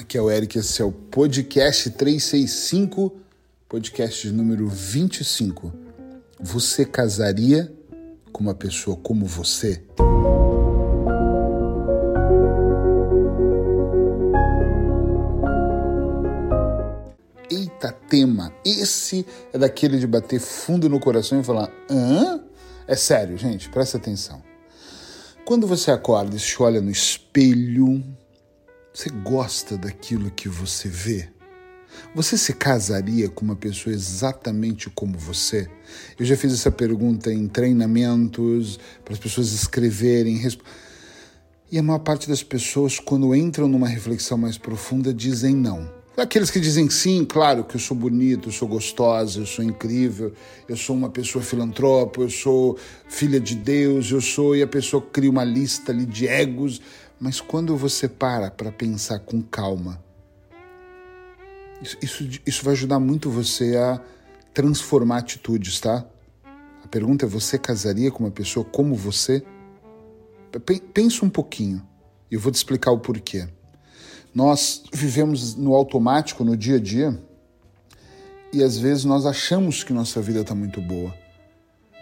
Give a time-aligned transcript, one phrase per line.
[0.00, 3.20] Aqui é o Eric, esse é o podcast 365,
[3.68, 5.70] podcast número 25.
[6.40, 7.70] Você casaria
[8.32, 9.84] com uma pessoa como você?
[17.50, 22.40] Eita tema, esse é daquele de bater fundo no coração e falar: hã?
[22.88, 24.42] É sério, gente, presta atenção.
[25.44, 28.02] Quando você acorda e se olha no espelho,
[28.92, 31.28] você gosta daquilo que você vê?
[32.14, 35.68] Você se casaria com uma pessoa exatamente como você?
[36.18, 40.40] Eu já fiz essa pergunta em treinamentos, para as pessoas escreverem.
[41.70, 45.88] E a maior parte das pessoas, quando entram numa reflexão mais profunda, dizem não.
[46.16, 50.32] Aqueles que dizem sim, claro que eu sou bonito, eu sou gostosa, eu sou incrível,
[50.68, 52.76] eu sou uma pessoa filantropa, eu sou
[53.08, 54.54] filha de Deus, eu sou.
[54.54, 56.82] E a pessoa cria uma lista ali de egos
[57.20, 60.02] mas quando você para para pensar com calma,
[61.82, 64.00] isso, isso, isso vai ajudar muito você a
[64.54, 66.04] transformar atitudes, tá?
[66.82, 69.44] A pergunta é: você casaria com uma pessoa como você?
[70.92, 71.86] Pensa um pouquinho
[72.30, 73.48] e eu vou te explicar o porquê.
[74.34, 77.20] Nós vivemos no automático, no dia a dia,
[78.52, 81.14] e às vezes nós achamos que nossa vida está muito boa.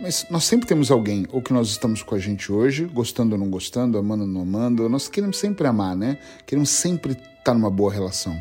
[0.00, 3.38] Mas nós sempre temos alguém, ou que nós estamos com a gente hoje, gostando ou
[3.38, 6.18] não gostando, amando ou não amando, nós queremos sempre amar, né?
[6.44, 8.38] Queremos sempre estar numa boa relação.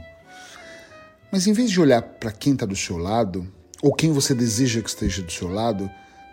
[1.31, 3.47] Mas em vez de olhar para quem está do seu lado,
[3.81, 5.89] ou quem você deseja que esteja do seu lado,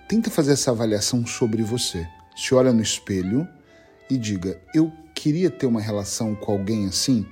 [0.08, 2.06] tenta fazer essa avaliação sobre você.
[2.36, 3.46] Se olha no espelho
[4.10, 7.26] e diga: Eu queria ter uma relação com alguém assim,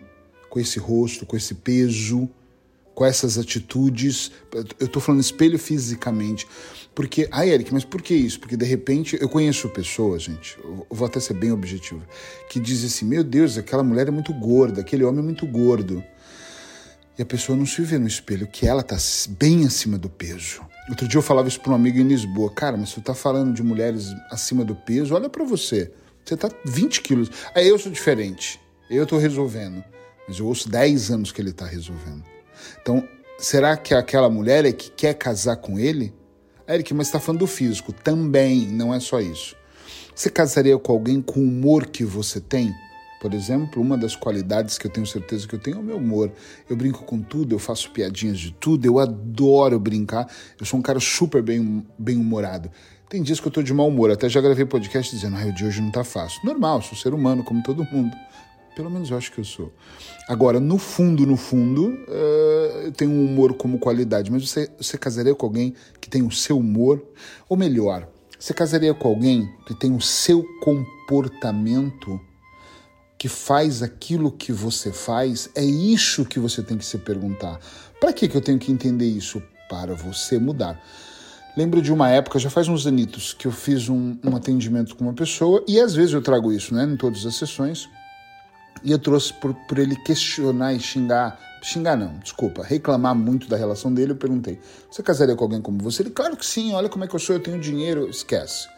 [0.49, 2.29] com esse rosto, com esse peso,
[3.01, 4.31] com essas atitudes.
[4.79, 6.47] Eu estou falando espelho fisicamente.
[6.95, 8.39] Porque, ah, Eric, mas por que isso?
[8.39, 10.59] Porque de repente eu conheço pessoas, gente,
[10.91, 12.03] vou até ser bem objetivo,
[12.51, 16.05] que dizem assim: meu Deus, aquela mulher é muito gorda, aquele homem é muito gordo.
[17.19, 18.99] E a pessoa não se vê no espelho que ela está
[19.31, 20.61] bem acima do peso.
[20.91, 23.55] Outro dia eu falava isso para um amigo em Lisboa: cara, mas você está falando
[23.55, 25.91] de mulheres acima do peso, olha para você.
[26.23, 27.31] Você está 20 quilos.
[27.55, 28.61] Aí eu sou diferente.
[28.91, 29.83] Eu estou resolvendo.
[30.29, 32.40] Mas eu ouço 10 anos que ele está resolvendo.
[32.81, 33.07] Então,
[33.39, 36.15] será que aquela mulher é que quer casar com ele?
[36.69, 37.93] Eric, mas está falando do físico.
[37.93, 39.57] Também, não é só isso.
[40.15, 42.73] Você casaria com alguém com o humor que você tem?
[43.21, 45.97] Por exemplo, uma das qualidades que eu tenho certeza que eu tenho é o meu
[45.99, 46.33] humor.
[46.69, 50.27] Eu brinco com tudo, eu faço piadinhas de tudo, eu adoro brincar.
[50.59, 52.71] Eu sou um cara super bem, bem humorado.
[53.11, 55.53] Tem dias que eu tô de mau humor, até já gravei podcast dizendo, ah, o
[55.53, 56.41] de hoje não tá fácil.
[56.45, 58.17] Normal, sou ser humano, como todo mundo.
[58.81, 59.71] Pelo menos eu acho que eu sou.
[60.27, 64.97] Agora, no fundo, no fundo, uh, eu tenho um humor como qualidade, mas você, você
[64.97, 67.05] casaria com alguém que tem o seu humor?
[67.47, 68.09] Ou melhor,
[68.39, 72.19] você casaria com alguém que tem o seu comportamento,
[73.19, 75.51] que faz aquilo que você faz?
[75.55, 77.61] É isso que você tem que se perguntar.
[78.01, 79.43] Para que, que eu tenho que entender isso?
[79.69, 80.83] Para você mudar.
[81.55, 85.05] Lembro de uma época, já faz uns anitos, que eu fiz um, um atendimento com
[85.05, 87.87] uma pessoa, e às vezes eu trago isso, né, em todas as sessões
[88.83, 93.57] e eu trouxe por, por ele questionar e xingar, xingar não, desculpa, reclamar muito da
[93.57, 94.59] relação dele, eu perguntei,
[94.91, 96.03] você casaria com alguém como você?
[96.03, 98.69] Ele, claro que sim, olha como é que eu sou, eu tenho dinheiro, esquece.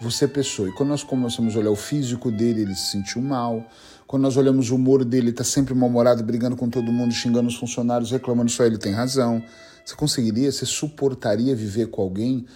[0.00, 0.66] Você é pessoa.
[0.66, 3.62] E quando nós começamos a olhar o físico dele, ele se sentiu mal.
[4.06, 7.48] Quando nós olhamos o humor dele, ele tá sempre mal-humorado, brigando com todo mundo, xingando
[7.48, 9.42] os funcionários, reclamando só ele tem razão.
[9.84, 12.46] Você conseguiria, você suportaria viver com alguém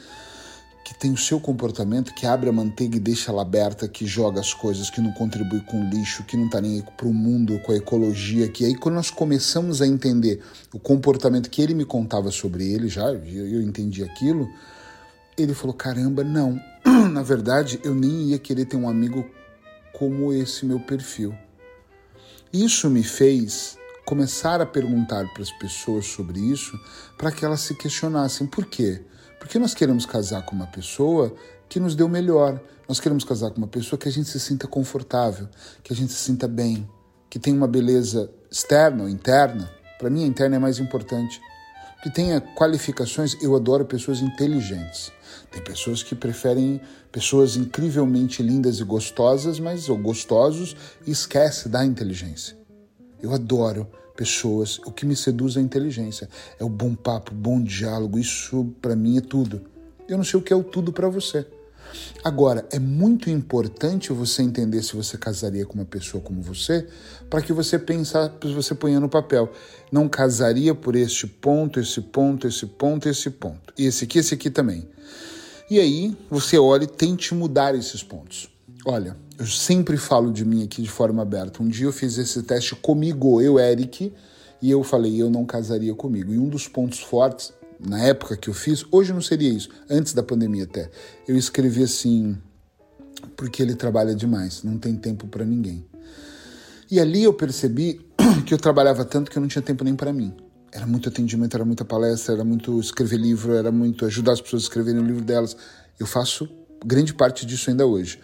[0.85, 4.39] que tem o seu comportamento, que abre a manteiga e deixa ela aberta, que joga
[4.39, 7.59] as coisas, que não contribui com o lixo, que não está nem para o mundo,
[7.61, 10.43] com a ecologia, que aí quando nós começamos a entender
[10.75, 14.47] o comportamento que ele me contava sobre ele, já eu entendi aquilo,
[15.39, 16.61] ele falou: caramba, não,
[17.11, 19.25] na verdade eu nem ia querer ter um amigo
[19.95, 21.35] como esse meu perfil.
[22.53, 26.79] Isso me fez começar a perguntar para as pessoas sobre isso,
[27.17, 29.03] para que elas se questionassem por quê?
[29.45, 31.35] Porque nós queremos casar com uma pessoa
[31.69, 32.59] que nos deu melhor.
[32.89, 35.47] Nós queremos casar com uma pessoa que a gente se sinta confortável,
[35.83, 36.89] que a gente se sinta bem,
[37.29, 39.71] que tenha uma beleza externa ou interna.
[39.99, 41.43] Para mim, a interna é mais importante.
[42.03, 43.37] Que tenha qualificações.
[43.43, 45.13] Eu adoro pessoas inteligentes.
[45.53, 46.81] Tem pessoas que preferem
[47.13, 50.75] pessoas incrivelmente lindas e gostosas, mas ou gostosos
[51.07, 52.64] e esquece da inteligência.
[53.25, 54.79] Eu adoro pessoas.
[54.81, 56.29] O que me seduz é a inteligência,
[56.61, 58.19] é o bom papo, o bom diálogo.
[58.19, 59.63] Isso para mim é tudo.
[60.07, 61.47] Eu não sei o que é o tudo para você.
[62.23, 66.87] Agora, é muito importante você entender se você casaria com uma pessoa como você,
[67.31, 69.51] para que você pensar, você ponha no papel.
[69.91, 73.73] Não casaria por este ponto, esse ponto, esse ponto, esse ponto.
[73.79, 74.87] E esse aqui, esse aqui também.
[75.71, 78.54] E aí, você olha e tente mudar esses pontos.
[78.85, 81.63] Olha, eu sempre falo de mim aqui de forma aberta.
[81.63, 84.13] Um dia eu fiz esse teste comigo, eu, Eric,
[84.61, 86.33] e eu falei, eu não casaria comigo.
[86.33, 90.13] E um dos pontos fortes, na época que eu fiz, hoje não seria isso, antes
[90.13, 90.91] da pandemia até,
[91.27, 92.37] eu escrevi assim,
[93.37, 95.85] porque ele trabalha demais, não tem tempo para ninguém.
[96.91, 98.01] E ali eu percebi
[98.47, 100.33] que eu trabalhava tanto que eu não tinha tempo nem para mim.
[100.71, 104.63] Era muito atendimento, era muita palestra, era muito escrever livro, era muito ajudar as pessoas
[104.63, 105.57] a escreverem o livro delas.
[105.99, 106.49] Eu faço
[106.85, 108.19] grande parte disso ainda hoje.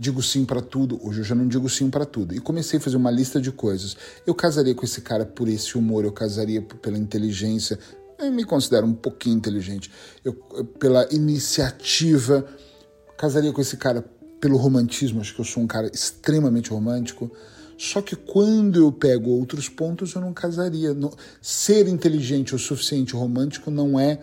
[0.00, 2.34] Digo sim para tudo, hoje eu já não digo sim para tudo.
[2.34, 3.94] E comecei a fazer uma lista de coisas.
[4.26, 7.78] Eu casaria com esse cara por esse humor, eu casaria pela inteligência.
[8.18, 9.90] Eu me considero um pouquinho inteligente.
[10.24, 10.32] Eu,
[10.78, 12.46] pela iniciativa,
[13.18, 14.02] casaria com esse cara
[14.40, 17.30] pelo romantismo, acho que eu sou um cara extremamente romântico.
[17.76, 20.96] Só que quando eu pego outros pontos, eu não casaria.
[21.42, 24.18] ser inteligente o suficiente romântico não é.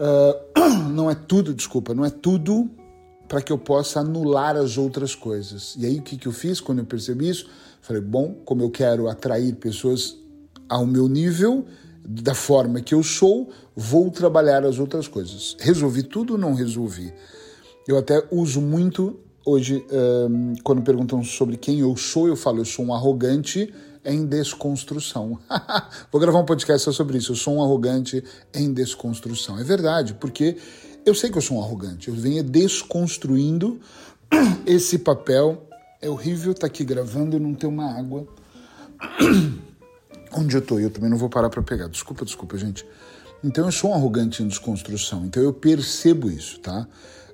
[0.00, 2.68] Uh, não é tudo, desculpa, não é tudo
[3.32, 5.74] para que eu possa anular as outras coisas.
[5.78, 7.48] E aí o que, que eu fiz quando eu percebi isso?
[7.80, 10.18] Falei, bom, como eu quero atrair pessoas
[10.68, 11.64] ao meu nível,
[12.04, 15.56] da forma que eu sou, vou trabalhar as outras coisas.
[15.58, 17.10] Resolvi tudo ou não resolvi?
[17.88, 19.84] Eu até uso muito Hoje,
[20.30, 23.74] um, quando perguntam sobre quem eu sou, eu falo, eu sou um arrogante
[24.04, 25.36] em desconstrução.
[26.12, 27.32] Vou gravar um podcast só sobre isso.
[27.32, 28.22] Eu sou um arrogante
[28.54, 29.58] em desconstrução.
[29.58, 30.58] É verdade, porque
[31.04, 32.08] eu sei que eu sou um arrogante.
[32.08, 33.80] Eu venho desconstruindo
[34.66, 35.66] esse papel.
[36.00, 38.26] É horrível estar tá aqui gravando e não ter uma água.
[40.34, 40.78] Onde eu tô?
[40.78, 41.88] Eu também não vou parar para pegar.
[41.88, 42.86] Desculpa, desculpa, gente.
[43.44, 45.26] Então eu sou um arrogante em desconstrução.
[45.26, 46.86] Então eu percebo isso, tá?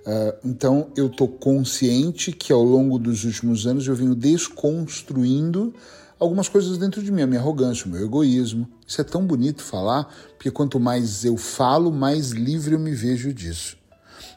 [0.06, 5.75] Uh, então eu estou consciente que ao longo dos últimos anos eu venho desconstruindo
[6.19, 8.69] algumas coisas dentro de mim, a minha arrogância, o meu egoísmo.
[8.87, 13.32] Isso é tão bonito falar, porque quanto mais eu falo, mais livre eu me vejo
[13.32, 13.76] disso.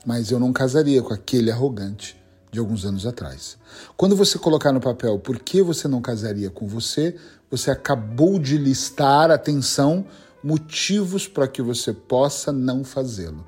[0.06, 2.16] Mas eu não casaria com aquele arrogante
[2.51, 3.57] de alguns anos atrás.
[3.95, 7.16] Quando você colocar no papel por que você não casaria com você,
[7.50, 10.06] você acabou de listar, atenção,
[10.44, 13.45] motivos para que você possa não fazê-lo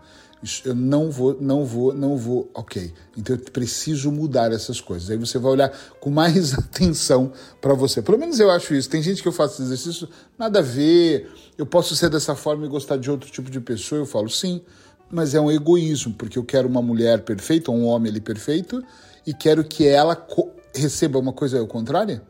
[0.66, 2.94] eu não vou, não vou, não vou, ok.
[3.18, 5.10] Então eu preciso mudar essas coisas.
[5.10, 5.70] Aí você vai olhar
[6.00, 7.32] com mais atenção
[7.62, 8.02] para você.
[8.02, 8.90] Pelo menos eu acho isso.
[8.90, 10.08] Tem gente que eu faço exercício,
[10.38, 11.32] nada a ver.
[11.58, 14.00] Eu posso ser dessa forma e gostar de outro tipo de pessoa.
[14.00, 14.62] Eu falo sim,
[15.10, 18.84] mas é um egoísmo, porque eu quero uma mulher perfeita, um homem ali perfeito,
[19.26, 20.28] e quero que ela
[20.76, 22.22] receba uma coisa ao contrário.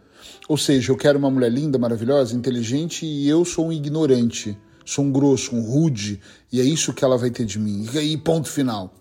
[0.48, 5.06] Ou seja, eu quero uma mulher linda, maravilhosa, inteligente e eu sou um ignorante sou
[5.06, 6.22] um grosso, um rude,
[6.52, 7.88] e é isso que ela vai ter de mim.
[7.92, 8.94] E aí, ponto final.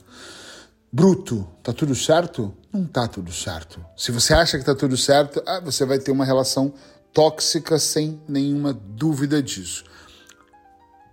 [0.92, 2.54] Bruto, tá tudo certo?
[2.72, 3.84] Não tá tudo certo.
[3.96, 6.74] Se você acha que tá tudo certo, ah, você vai ter uma relação
[7.12, 9.84] tóxica sem nenhuma dúvida disso.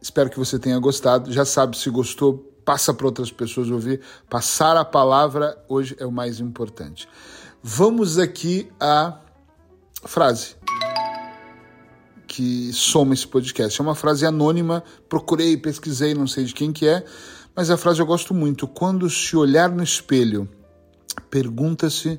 [0.01, 1.31] Espero que você tenha gostado.
[1.31, 4.01] Já sabe, se gostou, passa para outras pessoas ouvir.
[4.29, 7.07] Passar a palavra hoje é o mais importante.
[7.61, 9.19] Vamos aqui à
[10.05, 10.55] frase
[12.39, 13.81] que soma esse podcast.
[13.81, 17.03] É uma frase anônima, procurei, pesquisei, não sei de quem que é,
[17.53, 18.65] mas a frase eu gosto muito.
[18.65, 20.47] Quando se olhar no espelho,
[21.29, 22.17] pergunta-se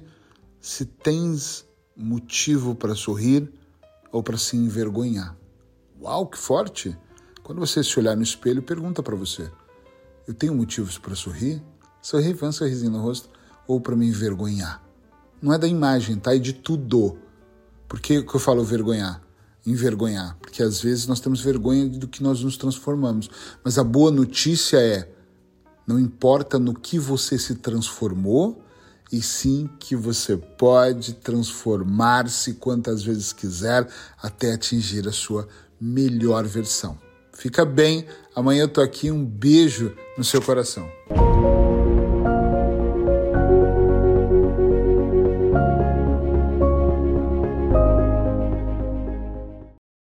[0.60, 1.64] se tens
[1.96, 3.50] motivo para sorrir
[4.12, 5.34] ou para se envergonhar.
[5.98, 6.94] Uau, que forte!
[7.42, 9.50] Quando você se olhar no espelho, pergunta para você:
[10.28, 11.62] eu tenho motivos para sorrir?
[12.02, 13.30] Sorrir, vai um sorrisinho no rosto
[13.66, 14.84] ou para me envergonhar?
[15.40, 16.36] Não é da imagem, tá?
[16.36, 17.16] É de tudo.
[17.88, 19.29] Por que, que eu falo vergonhar?
[19.66, 23.30] Envergonhar, porque às vezes nós temos vergonha do que nós nos transformamos.
[23.62, 25.08] Mas a boa notícia é:
[25.86, 28.62] não importa no que você se transformou,
[29.12, 33.88] e sim que você pode transformar-se quantas vezes quiser
[34.22, 35.48] até atingir a sua
[35.80, 36.98] melhor versão.
[37.32, 40.86] Fica bem, amanhã eu tô aqui, um beijo no seu coração.